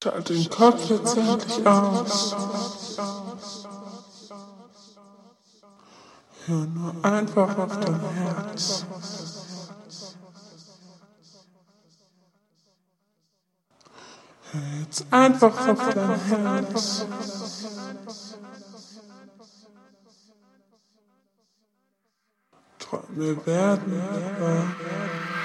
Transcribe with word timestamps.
Schalt 0.00 0.28
den 0.28 0.48
Kopf 0.48 0.90
jetzt 0.90 1.16
endlich 1.16 1.66
aus. 1.66 2.36
Hör 6.46 6.66
nur 6.66 7.04
einfach 7.04 7.58
auf 7.58 7.80
dein 7.80 8.00
Herz. 8.00 8.84
Hör 14.52 14.80
jetzt 14.80 15.06
einfach 15.10 15.68
auf 15.68 15.94
dein 15.94 16.20
Herz. 16.20 17.06
Träume 22.78 23.46
werden 23.46 24.02
wahr. 24.38 25.37